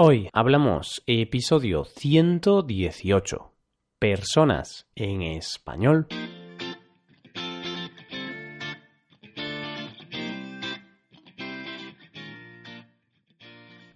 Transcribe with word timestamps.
Hoy 0.00 0.28
hablamos 0.32 1.02
episodio 1.08 1.84
118. 1.84 3.52
Personas 3.98 4.86
en 4.94 5.22
español. 5.22 6.06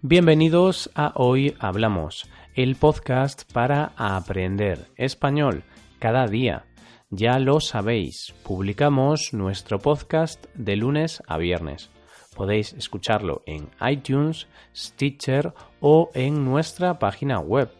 Bienvenidos 0.01 0.91
a 0.93 1.13
Hoy 1.15 1.55
Hablamos, 1.59 2.29
el 2.53 2.75
podcast 2.75 3.49
para 3.53 3.93
aprender 3.95 4.87
español 4.97 5.63
cada 5.99 6.27
día. 6.27 6.65
Ya 7.11 7.39
lo 7.39 7.61
sabéis, 7.61 8.33
publicamos 8.43 9.29
nuestro 9.31 9.79
podcast 9.79 10.47
de 10.53 10.75
lunes 10.75 11.23
a 11.27 11.37
viernes. 11.37 11.89
Podéis 12.35 12.73
escucharlo 12.73 13.41
en 13.45 13.69
iTunes, 13.87 14.47
Stitcher 14.75 15.53
o 15.79 16.09
en 16.13 16.43
nuestra 16.45 16.99
página 16.99 17.39
web 17.39 17.71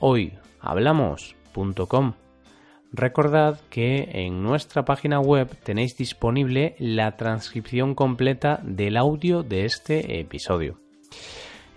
hoyhablamos.com. 0.00 2.14
Recordad 2.92 3.60
que 3.70 4.08
en 4.12 4.42
nuestra 4.42 4.84
página 4.84 5.20
web 5.20 5.56
tenéis 5.62 5.96
disponible 5.96 6.74
la 6.78 7.16
transcripción 7.16 7.94
completa 7.94 8.60
del 8.64 8.96
audio 8.96 9.44
de 9.44 9.64
este 9.64 10.18
episodio. 10.18 10.80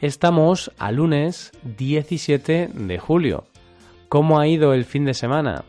Estamos 0.02 0.71
a 0.80 0.91
lunes 0.91 1.52
17 1.77 2.70
de 2.73 2.99
julio. 2.99 3.45
¿Cómo 4.09 4.40
ha 4.40 4.48
ido 4.48 4.73
el 4.73 4.85
fin 4.85 5.05
de 5.05 5.13
semana? 5.13 5.66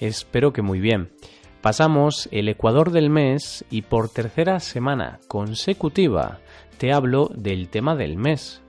Espero 0.00 0.52
que 0.52 0.62
muy 0.62 0.80
bien. 0.80 1.10
Pasamos 1.60 2.28
el 2.30 2.48
Ecuador 2.48 2.92
del 2.92 3.10
mes 3.10 3.64
y 3.68 3.82
por 3.82 4.08
tercera 4.08 4.60
semana 4.60 5.18
consecutiva 5.26 6.38
te 6.78 6.92
hablo 6.92 7.30
del 7.34 7.68
tema 7.68 7.96
del 7.96 8.16
mes. 8.16 8.62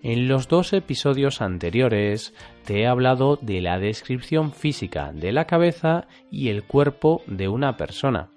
En 0.00 0.28
los 0.28 0.46
dos 0.46 0.72
episodios 0.72 1.42
anteriores 1.42 2.34
te 2.64 2.82
he 2.82 2.86
hablado 2.86 3.36
de 3.42 3.60
la 3.60 3.80
descripción 3.80 4.52
física 4.52 5.10
de 5.12 5.32
la 5.32 5.46
cabeza 5.46 6.06
y 6.30 6.48
el 6.50 6.62
cuerpo 6.62 7.22
de 7.26 7.48
una 7.48 7.76
persona. 7.76 8.30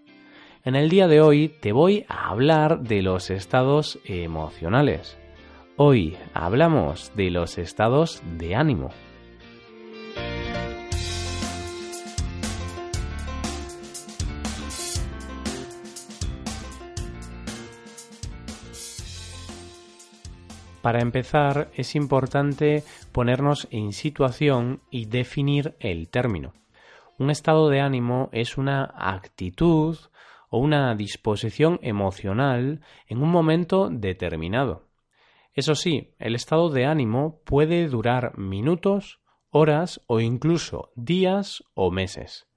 En 0.65 0.75
el 0.75 0.89
día 0.89 1.07
de 1.07 1.21
hoy 1.21 1.53
te 1.61 1.71
voy 1.71 2.05
a 2.09 2.29
hablar 2.29 2.81
de 2.81 3.03
los 3.03 3.29
estados 3.29 3.99
emocionales. 4.05 5.19
Hoy 5.77 6.17
hablamos 6.33 7.11
de 7.15 7.29
los 7.29 7.59
estados 7.59 8.23
de 8.39 8.55
ánimo. 8.55 8.89
Para 20.81 21.01
empezar, 21.01 21.69
es 21.75 21.95
importante 21.95 22.83
ponernos 23.11 23.67
en 23.69 23.91
situación 23.91 24.81
y 24.89 25.05
definir 25.05 25.75
el 25.79 26.07
término. 26.09 26.53
Un 27.17 27.29
estado 27.29 27.67
de 27.67 27.81
ánimo 27.81 28.29
es 28.31 28.57
una 28.57 28.85
actitud 28.95 29.97
o 30.49 30.57
una 30.57 30.95
disposición 30.95 31.79
emocional 31.81 32.81
en 33.07 33.21
un 33.21 33.29
momento 33.29 33.89
determinado. 33.89 34.87
Eso 35.53 35.75
sí, 35.75 36.13
el 36.17 36.33
estado 36.33 36.69
de 36.69 36.85
ánimo 36.85 37.41
puede 37.43 37.87
durar 37.87 38.37
minutos, 38.37 39.19
horas 39.49 40.01
o 40.07 40.21
incluso 40.21 40.91
días 40.95 41.63
o 41.73 41.91
meses. 41.91 42.48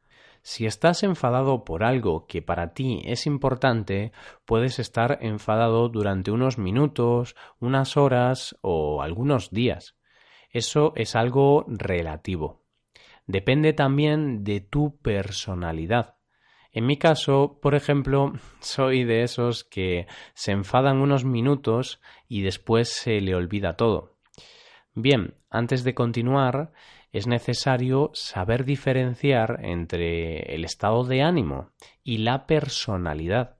Si 0.42 0.66
estás 0.66 1.04
enfadado 1.04 1.64
por 1.64 1.84
algo 1.84 2.26
que 2.26 2.42
para 2.42 2.74
ti 2.74 3.00
es 3.04 3.26
importante, 3.26 4.12
puedes 4.44 4.80
estar 4.80 5.18
enfadado 5.22 5.88
durante 5.88 6.32
unos 6.32 6.58
minutos, 6.58 7.36
unas 7.60 7.96
horas 7.96 8.58
o 8.60 9.02
algunos 9.02 9.50
días. 9.50 9.96
Eso 10.50 10.92
es 10.96 11.14
algo 11.14 11.64
relativo. 11.68 12.64
Depende 13.26 13.72
también 13.72 14.42
de 14.42 14.60
tu 14.60 14.98
personalidad. 14.98 16.16
En 16.72 16.86
mi 16.86 16.96
caso, 16.96 17.60
por 17.62 17.74
ejemplo, 17.76 18.32
soy 18.60 19.04
de 19.04 19.22
esos 19.22 19.62
que 19.62 20.06
se 20.34 20.50
enfadan 20.50 20.98
unos 20.98 21.24
minutos 21.24 22.00
y 22.28 22.42
después 22.42 22.88
se 22.88 23.20
le 23.20 23.36
olvida 23.36 23.76
todo. 23.76 24.16
Bien, 24.94 25.34
antes 25.50 25.84
de 25.84 25.94
continuar, 25.94 26.72
es 27.12 27.26
necesario 27.26 28.10
saber 28.14 28.64
diferenciar 28.64 29.60
entre 29.62 30.54
el 30.54 30.64
estado 30.64 31.04
de 31.04 31.22
ánimo 31.22 31.70
y 32.02 32.18
la 32.18 32.46
personalidad. 32.46 33.58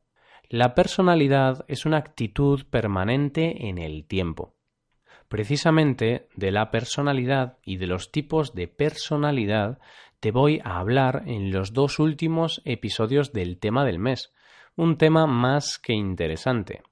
La 0.49 0.75
personalidad 0.75 1.65
es 1.69 1.85
una 1.85 1.99
actitud 1.99 2.65
permanente 2.71 3.69
en 3.69 3.79
el 3.79 4.07
tiempo. 4.07 4.55
Precisamente 5.29 6.29
de 6.35 6.51
la 6.51 6.71
personalidad 6.71 7.59
y 7.65 7.77
de 7.77 7.87
los 7.87 8.11
tipos 8.11 8.55
de 8.55 8.69
personalidad 8.69 9.79
te 10.21 10.31
voy 10.31 10.61
a 10.65 10.79
hablar 10.79 11.25
en 11.27 11.53
los 11.53 11.73
dos 11.73 11.99
últimos 11.99 12.63
episodios 12.65 13.33
del 13.33 13.59
tema 13.59 13.85
del 13.85 13.99
mes, 13.99 14.33
un 14.77 14.97
tema 14.97 15.27
más 15.27 15.79
que 15.79 15.93
interesante. 15.93 16.83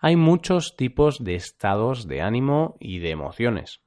Hay 0.00 0.16
muchos 0.16 0.76
tipos 0.76 1.22
de 1.22 1.34
estados 1.34 2.06
de 2.06 2.22
ánimo 2.22 2.76
y 2.80 2.98
de 2.98 3.10
emociones. 3.10 3.82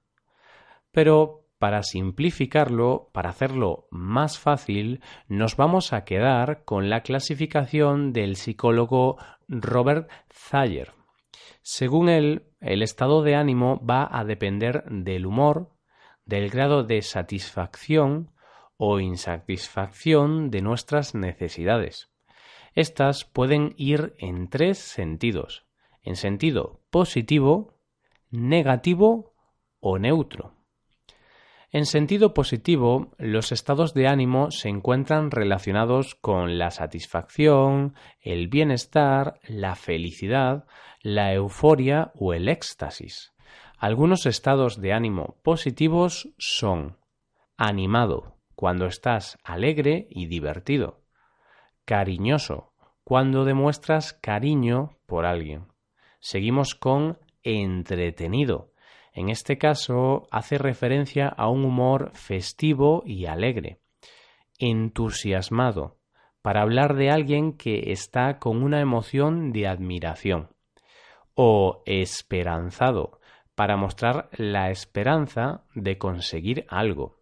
Pero 0.91 1.38
para 1.59 1.83
simplificarlo, 1.83 3.09
para 3.13 3.29
hacerlo 3.29 3.87
más 3.91 4.39
fácil, 4.39 5.01
nos 5.27 5.57
vamos 5.57 5.91
a 5.93 6.05
quedar 6.05 6.63
con 6.63 6.89
la 6.89 7.01
clasificación 7.01 8.13
del 8.13 8.37
psicólogo 8.37 9.17
Robert 9.49 10.09
Thayer. 10.49 10.93
Según 11.61 12.07
él, 12.09 12.47
el 12.61 12.81
estado 12.81 13.21
de 13.21 13.35
ánimo 13.35 13.85
va 13.85 14.07
a 14.09 14.23
depender 14.23 14.85
del 14.89 15.25
humor, 15.25 15.75
del 16.25 16.49
grado 16.49 16.83
de 16.83 17.01
satisfacción 17.01 18.31
o 18.77 19.01
insatisfacción 19.01 20.49
de 20.51 20.61
nuestras 20.61 21.13
necesidades. 21.13 22.09
Estas 22.73 23.25
pueden 23.25 23.73
ir 23.75 24.13
en 24.17 24.47
tres 24.49 24.77
sentidos, 24.77 25.65
en 26.03 26.15
sentido 26.15 26.81
positivo, 26.89 27.77
negativo 28.31 29.33
o 29.81 29.99
neutro. 29.99 30.58
En 31.71 31.85
sentido 31.85 32.33
positivo, 32.33 33.11
los 33.19 33.51
estados 33.51 33.93
de 33.93 34.07
ánimo 34.07 34.49
se 34.49 34.69
encuentran 34.69 35.29
relacionados 35.29 36.15
con 36.15 36.57
la 36.57 36.71
satisfacción, 36.71 37.93
el 38.21 38.47
bienestar, 38.47 39.39
la 39.47 39.75
felicidad, 39.75 40.65
la 41.03 41.31
euforia 41.31 42.11
o 42.15 42.33
el 42.33 42.49
éxtasis. 42.49 43.33
Algunos 43.77 44.25
estados 44.25 44.81
de 44.81 44.93
ánimo 44.93 45.37
positivos 45.43 46.29
son 46.39 46.97
animado, 47.55 48.39
cuando 48.55 48.87
estás 48.87 49.37
alegre 49.43 50.07
y 50.09 50.25
divertido, 50.25 51.03
cariñoso, 51.85 52.73
cuando 53.03 53.45
demuestras 53.45 54.13
cariño 54.13 54.97
por 55.05 55.25
alguien. 55.25 55.67
Seguimos 56.19 56.73
con 56.73 57.19
entretenido, 57.43 58.68
en 59.13 59.29
este 59.29 59.57
caso 59.57 60.27
hace 60.31 60.57
referencia 60.57 61.27
a 61.27 61.49
un 61.49 61.65
humor 61.65 62.11
festivo 62.13 63.03
y 63.05 63.25
alegre, 63.25 63.79
entusiasmado, 64.57 65.97
para 66.41 66.61
hablar 66.61 66.95
de 66.95 67.11
alguien 67.11 67.53
que 67.53 67.91
está 67.91 68.39
con 68.39 68.63
una 68.63 68.79
emoción 68.79 69.51
de 69.51 69.67
admiración, 69.67 70.49
o 71.33 71.83
esperanzado, 71.85 73.19
para 73.55 73.75
mostrar 73.75 74.29
la 74.37 74.71
esperanza 74.71 75.65
de 75.75 75.97
conseguir 75.97 76.65
algo. 76.69 77.19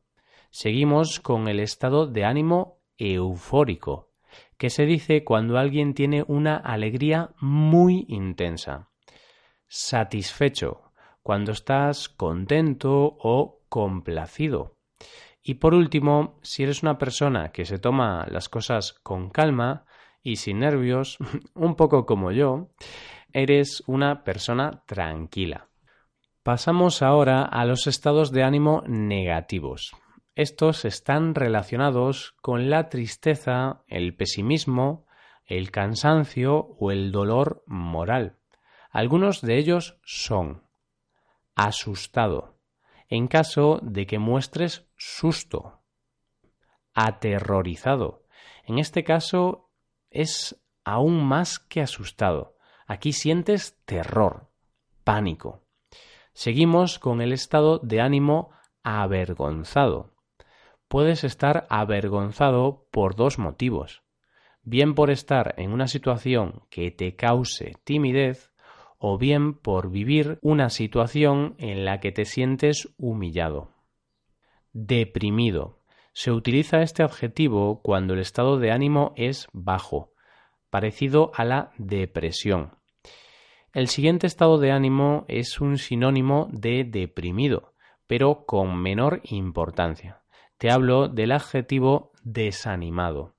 Seguimos 0.52 1.20
con 1.20 1.48
el 1.48 1.60
estado 1.60 2.08
de 2.08 2.26
ánimo 2.26 2.80
eufórico, 2.98 4.12
que 4.58 4.70
se 4.70 4.86
dice 4.86 5.24
cuando 5.24 5.58
alguien 5.58 5.94
tiene 5.94 6.24
una 6.28 6.58
alegría 6.58 7.32
muy 7.40 8.06
intensa. 8.08 8.90
Satisfecho, 9.68 10.87
cuando 11.28 11.52
estás 11.52 12.08
contento 12.08 13.18
o 13.20 13.60
complacido. 13.68 14.78
Y 15.44 15.56
por 15.56 15.74
último, 15.74 16.40
si 16.42 16.64
eres 16.64 16.84
una 16.84 16.98
persona 16.98 17.52
que 17.52 17.66
se 17.66 17.80
toma 17.80 18.26
las 18.32 18.48
cosas 18.48 18.94
con 19.04 19.30
calma 19.30 19.84
y 20.24 20.38
sin 20.38 20.60
nervios, 20.60 21.18
un 21.54 21.76
poco 21.76 22.06
como 22.06 22.32
yo, 22.32 22.70
eres 23.34 23.84
una 23.88 24.24
persona 24.24 24.84
tranquila. 24.86 25.68
Pasamos 26.44 27.02
ahora 27.02 27.44
a 27.44 27.66
los 27.66 27.88
estados 27.88 28.32
de 28.32 28.44
ánimo 28.44 28.84
negativos. 28.88 29.92
Estos 30.34 30.86
están 30.86 31.36
relacionados 31.36 32.36
con 32.42 32.70
la 32.70 32.88
tristeza, 32.88 33.84
el 33.90 34.16
pesimismo, 34.16 35.08
el 35.46 35.72
cansancio 35.72 36.70
o 36.80 36.92
el 36.92 37.12
dolor 37.12 37.66
moral. 37.68 38.38
Algunos 38.92 39.42
de 39.42 39.58
ellos 39.58 40.00
son 40.06 40.66
asustado, 41.58 42.60
en 43.10 43.28
caso 43.28 43.80
de 43.82 44.06
que 44.06 44.20
muestres 44.20 44.88
susto, 44.96 45.82
aterrorizado. 46.94 48.24
En 48.64 48.78
este 48.78 49.04
caso 49.04 49.72
es 50.12 50.62
aún 50.84 51.26
más 51.26 51.58
que 51.58 51.82
asustado. 51.82 52.56
Aquí 52.86 53.12
sientes 53.12 53.76
terror, 53.86 54.52
pánico. 55.04 55.64
Seguimos 56.34 57.00
con 57.00 57.22
el 57.22 57.34
estado 57.34 57.80
de 57.80 58.02
ánimo 58.02 58.52
avergonzado. 58.84 60.14
Puedes 60.88 61.24
estar 61.24 61.66
avergonzado 61.70 62.88
por 62.92 63.16
dos 63.16 63.40
motivos. 63.40 64.04
Bien 64.62 64.94
por 64.94 65.10
estar 65.10 65.56
en 65.58 65.72
una 65.72 65.88
situación 65.88 66.68
que 66.70 66.92
te 66.92 67.16
cause 67.16 67.74
timidez 67.84 68.52
o 68.98 69.18
bien 69.18 69.54
por 69.54 69.92
vivir 69.92 70.40
una 70.42 70.70
situación 70.70 71.56
en 71.58 71.86
la 71.86 72.00
que 72.00 72.12
te 72.12 72.26
sientes 72.26 72.94
humillado. 72.98 73.72
Deprimido. 74.74 75.80
Se 76.14 76.32
utiliza 76.32 76.82
este 76.82 77.04
adjetivo 77.04 77.82
cuando 77.84 78.16
el 78.16 78.20
estado 78.20 78.58
de 78.58 78.72
ánimo 78.72 79.14
es 79.16 79.48
bajo, 79.54 80.14
parecido 80.70 81.32
a 81.36 81.46
la 81.46 81.72
depresión. 81.78 82.78
El 83.74 83.88
siguiente 83.88 84.26
estado 84.26 84.58
de 84.58 84.72
ánimo 84.72 85.26
es 85.28 85.62
un 85.62 85.78
sinónimo 85.78 86.48
de 86.52 86.84
deprimido, 86.84 87.74
pero 88.08 88.46
con 88.46 88.82
menor 88.82 89.22
importancia. 89.26 90.24
Te 90.58 90.72
hablo 90.72 91.08
del 91.08 91.32
adjetivo 91.34 92.12
desanimado. 92.24 93.36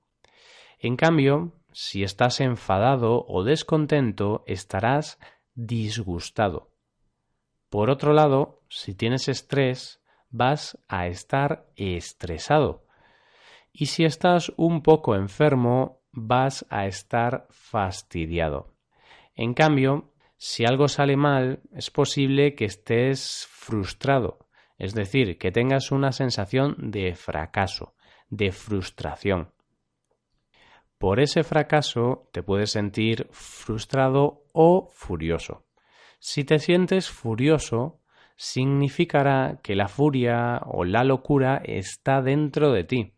En 0.79 0.95
cambio, 0.95 1.51
si 1.73 2.03
estás 2.03 2.39
enfadado 2.39 3.25
o 3.27 3.43
descontento, 3.43 4.43
estarás 4.47 5.19
disgustado. 5.65 6.71
Por 7.69 7.89
otro 7.89 8.13
lado, 8.13 8.61
si 8.69 8.95
tienes 8.95 9.27
estrés, 9.27 10.01
vas 10.29 10.77
a 10.87 11.07
estar 11.07 11.67
estresado. 11.75 12.85
Y 13.73 13.87
si 13.87 14.05
estás 14.05 14.53
un 14.55 14.81
poco 14.81 15.15
enfermo, 15.15 16.01
vas 16.11 16.65
a 16.69 16.87
estar 16.87 17.47
fastidiado. 17.49 18.73
En 19.35 19.53
cambio, 19.53 20.13
si 20.37 20.65
algo 20.65 20.87
sale 20.87 21.17
mal, 21.17 21.61
es 21.73 21.91
posible 21.91 22.55
que 22.55 22.65
estés 22.65 23.45
frustrado, 23.49 24.47
es 24.77 24.93
decir, 24.93 25.37
que 25.37 25.51
tengas 25.51 25.91
una 25.91 26.13
sensación 26.13 26.75
de 26.77 27.15
fracaso, 27.15 27.95
de 28.29 28.51
frustración. 28.51 29.51
Por 30.97 31.21
ese 31.21 31.43
fracaso 31.43 32.29
te 32.33 32.43
puedes 32.43 32.71
sentir 32.71 33.27
frustrado 33.31 34.43
o 34.61 34.89
furioso. 34.91 35.63
Si 36.19 36.43
te 36.43 36.59
sientes 36.59 37.09
furioso, 37.09 38.01
significará 38.35 39.61
que 39.63 39.73
la 39.73 39.87
furia 39.87 40.59
o 40.65 40.83
la 40.83 41.05
locura 41.05 41.61
está 41.63 42.21
dentro 42.21 42.73
de 42.73 42.83
ti. 42.83 43.13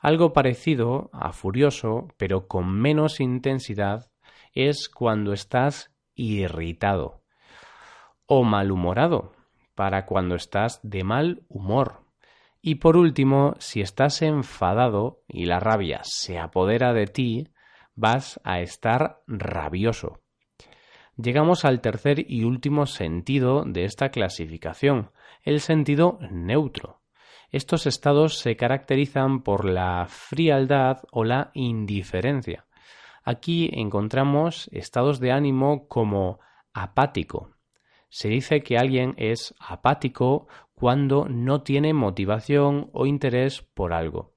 Algo 0.00 0.32
parecido 0.32 1.10
a 1.12 1.30
furioso, 1.30 2.08
pero 2.16 2.48
con 2.48 2.72
menos 2.72 3.20
intensidad, 3.20 4.10
es 4.52 4.88
cuando 4.88 5.32
estás 5.32 5.94
irritado 6.16 7.22
o 8.26 8.42
malhumorado, 8.42 9.36
para 9.76 10.06
cuando 10.06 10.34
estás 10.34 10.80
de 10.82 11.04
mal 11.04 11.44
humor. 11.48 12.02
Y 12.60 12.76
por 12.76 12.96
último, 12.96 13.54
si 13.60 13.80
estás 13.80 14.22
enfadado 14.22 15.22
y 15.28 15.44
la 15.44 15.60
rabia 15.60 16.00
se 16.02 16.36
apodera 16.36 16.92
de 16.92 17.06
ti, 17.06 17.48
vas 17.94 18.40
a 18.42 18.60
estar 18.60 19.22
rabioso. 19.28 20.18
Llegamos 21.20 21.64
al 21.64 21.80
tercer 21.80 22.30
y 22.30 22.44
último 22.44 22.86
sentido 22.86 23.64
de 23.66 23.84
esta 23.84 24.10
clasificación, 24.10 25.10
el 25.42 25.58
sentido 25.58 26.20
neutro. 26.30 27.00
Estos 27.50 27.86
estados 27.86 28.38
se 28.38 28.56
caracterizan 28.56 29.42
por 29.42 29.64
la 29.64 30.06
frialdad 30.08 30.98
o 31.10 31.24
la 31.24 31.50
indiferencia. 31.54 32.66
Aquí 33.24 33.68
encontramos 33.72 34.68
estados 34.70 35.18
de 35.18 35.32
ánimo 35.32 35.88
como 35.88 36.38
apático. 36.72 37.50
Se 38.08 38.28
dice 38.28 38.62
que 38.62 38.78
alguien 38.78 39.14
es 39.16 39.56
apático 39.58 40.46
cuando 40.72 41.26
no 41.28 41.62
tiene 41.62 41.94
motivación 41.94 42.90
o 42.92 43.06
interés 43.06 43.62
por 43.62 43.92
algo. 43.92 44.36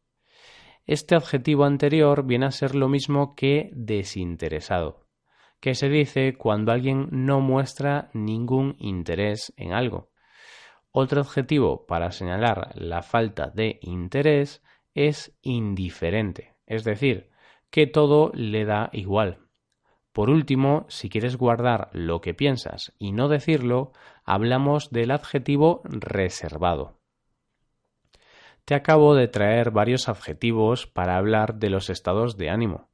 Este 0.88 1.14
adjetivo 1.14 1.66
anterior 1.66 2.26
viene 2.26 2.48
a 2.48 2.52
ser 2.52 2.74
lo 2.74 2.90
mismo 2.90 3.36
que 3.36 3.70
desinteresado, 3.74 5.06
que 5.62 5.76
se 5.76 5.88
dice 5.88 6.36
cuando 6.38 6.74
alguien 6.74 7.08
no 7.12 7.40
muestra 7.40 8.10
ningún 8.14 8.76
interés 8.80 9.54
en 9.56 9.72
algo. 9.72 10.10
Otro 10.92 11.22
adjetivo 11.22 11.86
para 11.86 12.12
señalar 12.12 12.74
la 12.76 13.02
falta 13.02 13.48
de 13.48 13.80
interés 13.82 14.62
es 14.94 15.38
indiferente, 15.42 16.56
es 16.66 16.84
decir, 16.84 17.30
que 17.70 17.88
todo 17.88 18.32
le 18.34 18.66
da 18.66 18.90
igual. 18.92 19.38
Por 20.12 20.30
último, 20.30 20.86
si 20.90 21.08
quieres 21.08 21.38
guardar 21.38 21.90
lo 21.94 22.20
que 22.20 22.34
piensas 22.34 22.94
y 23.00 23.14
no 23.14 23.30
decirlo, 23.30 23.94
hablamos 24.26 24.92
del 24.92 25.12
adjetivo 25.12 25.82
reservado. 25.86 27.00
Te 28.66 28.76
acabo 28.76 29.16
de 29.16 29.30
traer 29.30 29.72
varios 29.72 30.10
adjetivos 30.10 30.86
para 30.86 31.16
hablar 31.16 31.56
de 31.56 31.70
los 31.70 31.90
estados 31.90 32.36
de 32.36 32.50
ánimo. 32.50 32.91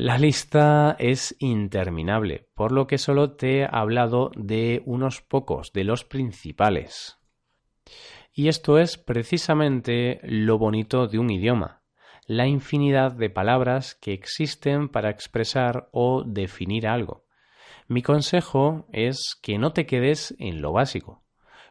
La 0.00 0.16
lista 0.16 0.94
es 1.00 1.34
interminable, 1.40 2.46
por 2.54 2.70
lo 2.70 2.86
que 2.86 2.98
solo 2.98 3.32
te 3.32 3.58
he 3.58 3.68
hablado 3.68 4.30
de 4.36 4.80
unos 4.86 5.22
pocos, 5.22 5.72
de 5.72 5.82
los 5.82 6.04
principales. 6.04 7.18
Y 8.32 8.46
esto 8.46 8.78
es 8.78 8.96
precisamente 8.96 10.20
lo 10.22 10.56
bonito 10.56 11.08
de 11.08 11.18
un 11.18 11.30
idioma, 11.30 11.82
la 12.28 12.46
infinidad 12.46 13.10
de 13.10 13.28
palabras 13.28 13.96
que 13.96 14.12
existen 14.12 14.88
para 14.88 15.10
expresar 15.10 15.88
o 15.90 16.22
definir 16.24 16.86
algo. 16.86 17.24
Mi 17.88 18.00
consejo 18.00 18.86
es 18.92 19.36
que 19.42 19.58
no 19.58 19.72
te 19.72 19.84
quedes 19.84 20.32
en 20.38 20.62
lo 20.62 20.70
básico. 20.70 21.24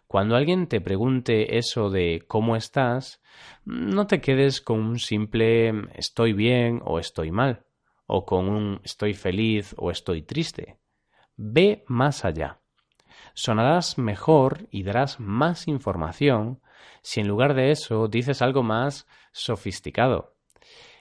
Cuando 0.06 0.35
alguien 0.35 0.68
te 0.68 0.81
pregunte 0.81 1.57
eso 1.57 1.89
de 1.89 2.25
cómo 2.27 2.57
estás, 2.57 3.21
no 3.63 4.06
te 4.06 4.19
quedes 4.19 4.59
con 4.59 4.81
un 4.81 5.00
simple 5.00 5.71
estoy 5.95 6.33
bien 6.33 6.81
o 6.83 7.00
estoy 7.00 7.31
mal 7.31 7.63
o 8.07 8.25
con 8.25 8.50
un 8.50 8.81
estoy 8.83 9.13
feliz 9.13 9.75
o 9.77 9.92
estoy 9.92 10.24
triste. 10.24 10.80
Ve 11.36 11.83
más 11.88 12.25
allá. 12.25 12.59
Sonarás 13.33 13.98
mejor 13.98 14.68
y 14.71 14.83
darás 14.83 15.19
más 15.19 15.68
información 15.68 16.62
si 17.01 17.19
en 17.19 17.27
lugar 17.27 17.54
de 17.54 17.71
eso 17.71 18.07
dices 18.07 18.42
algo 18.42 18.63
más 18.63 19.07
sofisticado. 19.31 20.36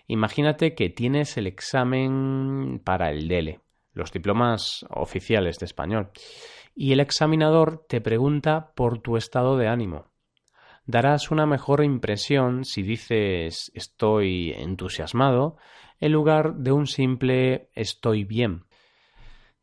Imagínate 0.06 0.74
que 0.74 0.88
tienes 0.88 1.36
el 1.36 1.46
examen 1.46 2.80
para 2.84 3.10
el 3.10 3.28
DELE, 3.28 3.60
los 3.92 4.12
diplomas 4.12 4.84
oficiales 4.90 5.58
de 5.58 5.66
español, 5.66 6.10
y 6.74 6.92
el 6.92 7.00
examinador 7.00 7.84
te 7.88 8.00
pregunta 8.00 8.72
por 8.74 9.00
tu 9.00 9.16
estado 9.16 9.56
de 9.56 9.68
ánimo. 9.68 10.10
Darás 10.86 11.32
una 11.32 11.46
mejor 11.46 11.82
impresión 11.82 12.64
si 12.64 12.82
dices 12.82 13.72
estoy 13.74 14.52
entusiasmado 14.52 15.56
en 15.98 16.12
lugar 16.12 16.54
de 16.54 16.70
un 16.70 16.86
simple 16.86 17.70
estoy 17.74 18.22
bien. 18.22 18.64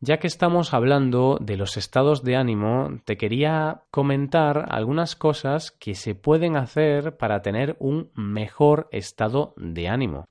Ya 0.00 0.18
que 0.18 0.26
estamos 0.26 0.74
hablando 0.74 1.38
de 1.40 1.56
los 1.56 1.78
estados 1.78 2.24
de 2.24 2.36
ánimo, 2.36 3.00
te 3.06 3.16
quería 3.16 3.84
comentar 3.90 4.66
algunas 4.68 5.16
cosas 5.16 5.70
que 5.70 5.94
se 5.94 6.14
pueden 6.14 6.56
hacer 6.56 7.16
para 7.16 7.40
tener 7.40 7.76
un 7.78 8.10
mejor 8.14 8.88
estado 8.92 9.54
de 9.56 9.88
ánimo. 9.88 10.26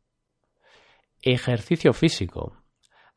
Ejercicio 1.23 1.93
físico. 1.93 2.55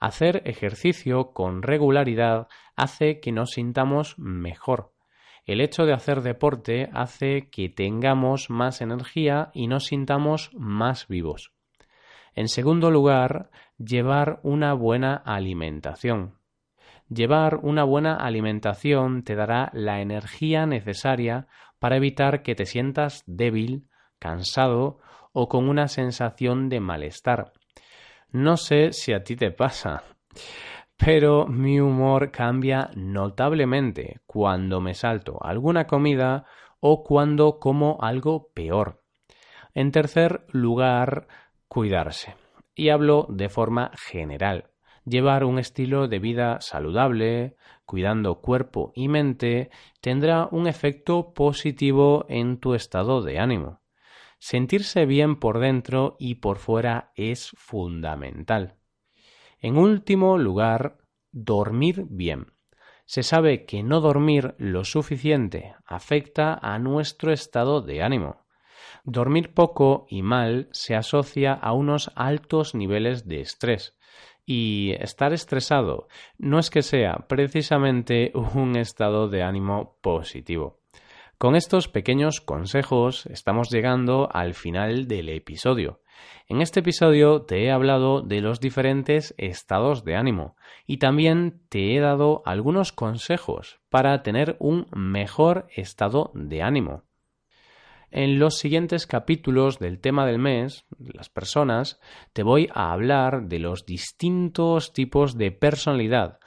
Hacer 0.00 0.42
ejercicio 0.46 1.32
con 1.32 1.62
regularidad 1.62 2.48
hace 2.74 3.20
que 3.20 3.32
nos 3.32 3.50
sintamos 3.50 4.18
mejor. 4.18 4.95
El 5.46 5.60
hecho 5.60 5.86
de 5.86 5.92
hacer 5.92 6.22
deporte 6.22 6.90
hace 6.92 7.48
que 7.50 7.68
tengamos 7.68 8.50
más 8.50 8.80
energía 8.80 9.50
y 9.54 9.68
nos 9.68 9.86
sintamos 9.86 10.50
más 10.54 11.06
vivos. 11.06 11.52
En 12.34 12.48
segundo 12.48 12.90
lugar, 12.90 13.50
llevar 13.78 14.40
una 14.42 14.74
buena 14.74 15.14
alimentación. 15.14 16.34
Llevar 17.08 17.60
una 17.62 17.84
buena 17.84 18.16
alimentación 18.16 19.22
te 19.22 19.36
dará 19.36 19.70
la 19.72 20.00
energía 20.00 20.66
necesaria 20.66 21.46
para 21.78 21.96
evitar 21.96 22.42
que 22.42 22.56
te 22.56 22.66
sientas 22.66 23.22
débil, 23.26 23.88
cansado 24.18 24.98
o 25.32 25.48
con 25.48 25.68
una 25.68 25.86
sensación 25.86 26.68
de 26.68 26.80
malestar. 26.80 27.52
No 28.32 28.56
sé 28.56 28.92
si 28.92 29.12
a 29.12 29.22
ti 29.22 29.36
te 29.36 29.52
pasa, 29.52 30.02
pero 30.96 31.46
mi 31.46 31.80
humor 31.80 32.30
cambia 32.30 32.90
notablemente 32.94 34.20
cuando 34.26 34.80
me 34.80 34.94
salto 34.94 35.38
alguna 35.42 35.86
comida 35.86 36.46
o 36.80 37.04
cuando 37.04 37.58
como 37.58 37.98
algo 38.00 38.50
peor. 38.54 39.02
En 39.74 39.92
tercer 39.92 40.46
lugar, 40.48 41.28
cuidarse. 41.68 42.34
Y 42.74 42.88
hablo 42.88 43.26
de 43.28 43.48
forma 43.48 43.90
general. 43.94 44.70
Llevar 45.04 45.44
un 45.44 45.58
estilo 45.58 46.08
de 46.08 46.18
vida 46.18 46.60
saludable, 46.60 47.56
cuidando 47.84 48.40
cuerpo 48.40 48.92
y 48.94 49.08
mente, 49.08 49.70
tendrá 50.00 50.48
un 50.50 50.66
efecto 50.66 51.32
positivo 51.32 52.26
en 52.28 52.58
tu 52.58 52.74
estado 52.74 53.22
de 53.22 53.38
ánimo. 53.38 53.80
Sentirse 54.38 55.06
bien 55.06 55.38
por 55.38 55.60
dentro 55.60 56.16
y 56.18 56.36
por 56.36 56.58
fuera 56.58 57.12
es 57.14 57.52
fundamental. 57.56 58.76
En 59.60 59.78
último 59.78 60.38
lugar, 60.38 60.98
dormir 61.32 62.06
bien. 62.08 62.52
se 63.08 63.22
sabe 63.22 63.66
que 63.66 63.84
no 63.84 64.00
dormir 64.00 64.56
lo 64.58 64.84
suficiente 64.84 65.76
afecta 65.86 66.58
a 66.60 66.78
nuestro 66.80 67.32
estado 67.32 67.80
de 67.80 68.02
ánimo. 68.02 68.44
Dormir 69.04 69.54
poco 69.54 70.06
y 70.10 70.22
mal 70.22 70.68
se 70.72 70.96
asocia 70.96 71.52
a 71.52 71.72
unos 71.72 72.10
altos 72.16 72.74
niveles 72.74 73.28
de 73.28 73.40
estrés. 73.40 73.96
Y 74.44 74.94
estar 74.98 75.32
estresado 75.32 76.08
no 76.38 76.58
es 76.58 76.70
que 76.70 76.82
sea 76.82 77.26
precisamente 77.28 78.32
un 78.34 78.76
estado 78.76 79.28
de 79.28 79.42
ánimo 79.42 79.98
positivo. 80.02 80.80
Con 81.38 81.54
estos 81.54 81.88
pequeños 81.88 82.40
consejos 82.40 83.26
estamos 83.26 83.68
llegando 83.68 84.30
al 84.32 84.54
final 84.54 85.06
del 85.06 85.28
episodio. 85.28 86.00
En 86.48 86.62
este 86.62 86.80
episodio 86.80 87.42
te 87.42 87.62
he 87.62 87.70
hablado 87.70 88.22
de 88.22 88.40
los 88.40 88.58
diferentes 88.58 89.34
estados 89.36 90.02
de 90.02 90.16
ánimo 90.16 90.56
y 90.86 90.96
también 90.96 91.60
te 91.68 91.94
he 91.94 92.00
dado 92.00 92.40
algunos 92.46 92.92
consejos 92.92 93.80
para 93.90 94.22
tener 94.22 94.56
un 94.60 94.86
mejor 94.96 95.66
estado 95.76 96.30
de 96.32 96.62
ánimo. 96.62 97.02
En 98.10 98.38
los 98.38 98.56
siguientes 98.56 99.06
capítulos 99.06 99.78
del 99.78 100.00
tema 100.00 100.24
del 100.24 100.38
mes, 100.38 100.86
las 100.98 101.28
personas, 101.28 102.00
te 102.32 102.44
voy 102.44 102.70
a 102.72 102.94
hablar 102.94 103.42
de 103.42 103.58
los 103.58 103.84
distintos 103.84 104.94
tipos 104.94 105.36
de 105.36 105.52
personalidad, 105.52 106.38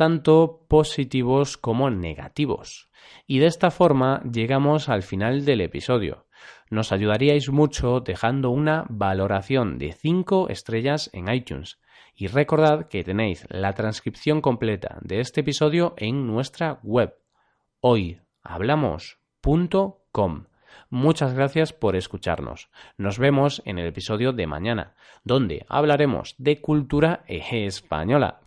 tanto 0.00 0.64
positivos 0.66 1.58
como 1.58 1.90
negativos. 1.90 2.88
Y 3.26 3.38
de 3.38 3.44
esta 3.44 3.70
forma 3.70 4.22
llegamos 4.22 4.88
al 4.88 5.02
final 5.02 5.44
del 5.44 5.60
episodio. 5.60 6.24
Nos 6.70 6.90
ayudaríais 6.90 7.50
mucho 7.50 8.00
dejando 8.00 8.48
una 8.48 8.86
valoración 8.88 9.76
de 9.76 9.92
5 9.92 10.48
estrellas 10.48 11.10
en 11.12 11.30
iTunes. 11.30 11.82
Y 12.14 12.28
recordad 12.28 12.88
que 12.88 13.04
tenéis 13.04 13.44
la 13.50 13.74
transcripción 13.74 14.40
completa 14.40 14.96
de 15.02 15.20
este 15.20 15.42
episodio 15.42 15.92
en 15.98 16.26
nuestra 16.26 16.80
web 16.82 17.14
hoyhablamos.com. 17.80 20.49
Muchas 20.90 21.34
gracias 21.34 21.72
por 21.72 21.94
escucharnos. 21.94 22.68
Nos 22.98 23.18
vemos 23.18 23.62
en 23.64 23.78
el 23.78 23.86
episodio 23.86 24.32
de 24.32 24.48
mañana, 24.48 24.94
donde 25.22 25.64
hablaremos 25.68 26.34
de 26.38 26.60
cultura 26.60 27.24
española. 27.28 28.40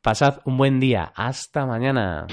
Pasad 0.00 0.38
un 0.44 0.56
buen 0.56 0.78
día. 0.78 1.12
Hasta 1.16 1.66
mañana. 1.66 2.26